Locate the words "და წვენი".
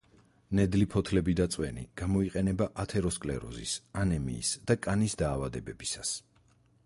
1.39-1.83